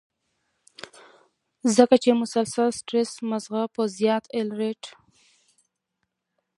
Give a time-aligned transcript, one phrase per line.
[1.75, 4.83] ځکه چې مسلسل سټرېس مازغۀ پۀ زيات الرټ